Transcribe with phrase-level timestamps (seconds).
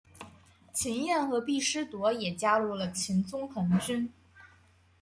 [0.73, 4.11] 秦彦和毕师铎也加入了秦宗衡军。